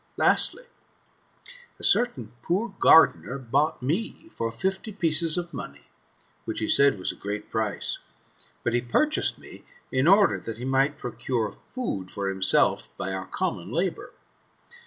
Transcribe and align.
Lastly; 0.17 0.65
a 1.79 1.83
certain 1.83 2.31
poor 2.41 2.69
gardener 2.79 3.37
bought 3.37 3.83
me 3.83 4.29
for 4.33 4.51
fifty 4.51 4.91
pieces 4.91 5.37
of 5.37 5.53
money, 5.53 5.83
which 6.45 6.57
he 6.57 6.67
said 6.67 6.97
was 6.97 7.11
a 7.11 7.15
great 7.15 7.51
price; 7.51 7.99
but 8.63 8.73
he 8.73 8.81
purchased 8.81 9.37
me 9.37 9.63
in 9.91 10.07
order 10.07 10.39
that 10.39 10.57
he 10.57 10.65
might 10.65 10.97
procure 10.97 11.51
food 11.51 12.09
for 12.09 12.29
himself 12.29 12.89
by 12.97 13.13
our 13.13 13.27
common 13.27 13.69
labour. 13.71 14.11